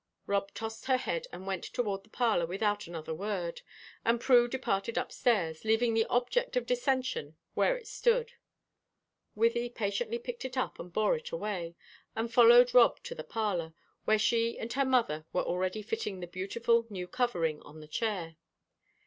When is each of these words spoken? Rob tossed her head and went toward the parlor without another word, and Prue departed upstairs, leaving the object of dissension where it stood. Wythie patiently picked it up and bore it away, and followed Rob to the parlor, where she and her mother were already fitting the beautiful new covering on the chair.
Rob 0.25 0.51
tossed 0.55 0.85
her 0.87 0.97
head 0.97 1.27
and 1.31 1.45
went 1.45 1.63
toward 1.63 2.03
the 2.03 2.09
parlor 2.09 2.47
without 2.47 2.87
another 2.87 3.13
word, 3.13 3.61
and 4.03 4.19
Prue 4.19 4.47
departed 4.47 4.97
upstairs, 4.97 5.63
leaving 5.63 5.93
the 5.93 6.07
object 6.07 6.55
of 6.55 6.65
dissension 6.65 7.35
where 7.53 7.77
it 7.77 7.85
stood. 7.85 8.31
Wythie 9.37 9.69
patiently 9.75 10.17
picked 10.17 10.43
it 10.43 10.57
up 10.57 10.79
and 10.79 10.91
bore 10.91 11.15
it 11.17 11.29
away, 11.31 11.75
and 12.15 12.33
followed 12.33 12.73
Rob 12.73 12.99
to 13.03 13.13
the 13.13 13.23
parlor, 13.23 13.75
where 14.05 14.17
she 14.17 14.57
and 14.57 14.73
her 14.73 14.85
mother 14.85 15.27
were 15.33 15.43
already 15.43 15.83
fitting 15.83 16.19
the 16.19 16.25
beautiful 16.25 16.87
new 16.89 17.07
covering 17.07 17.61
on 17.61 17.79
the 17.79 17.87
chair. 17.87 18.37